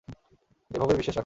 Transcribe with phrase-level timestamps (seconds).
[0.71, 1.19] এভাবেই বিশ্বাস রাখো।